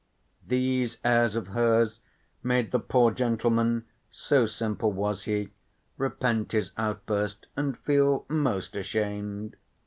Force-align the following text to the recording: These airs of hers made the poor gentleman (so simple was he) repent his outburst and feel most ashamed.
These 0.47 0.97
airs 1.05 1.35
of 1.35 1.49
hers 1.49 1.99
made 2.41 2.71
the 2.71 2.79
poor 2.79 3.11
gentleman 3.11 3.85
(so 4.09 4.47
simple 4.47 4.91
was 4.91 5.25
he) 5.25 5.51
repent 5.95 6.53
his 6.53 6.71
outburst 6.75 7.45
and 7.55 7.77
feel 7.77 8.25
most 8.27 8.75
ashamed. 8.75 9.57